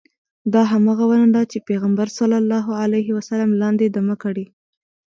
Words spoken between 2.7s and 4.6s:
علیه وسلم لاندې دمه کړې.